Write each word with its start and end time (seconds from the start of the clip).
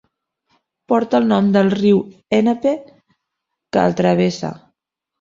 Porta 0.93 1.19
el 1.23 1.27
nom 1.33 1.51
del 1.57 1.69
riu 1.75 2.01
Ennepe 2.39 2.75
que 2.87 3.89
el 3.91 3.99
travessa. 4.05 4.57